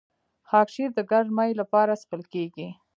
خاکشیر 0.49 0.89
د 0.95 0.99
ګرمۍ 1.11 1.51
لپاره 1.61 1.93
څښل 2.01 2.21
کیږي. 2.33 2.67